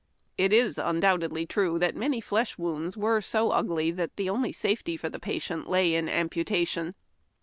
It 0.35 0.51
was 0.51 0.79
undoubtedly 0.79 1.45
true 1.45 1.77
that 1.77 1.95
many 1.95 2.21
flesh 2.21 2.57
wounds 2.57 2.97
were 2.97 3.21
so 3.21 3.51
ugly 3.51 3.91
the 3.91 4.29
only 4.31 4.51
safety 4.51 4.97
for 4.97 5.09
the 5.09 5.19
patient 5.19 5.69
lay 5.69 5.93
in 5.93 6.09
amputation. 6.09 6.95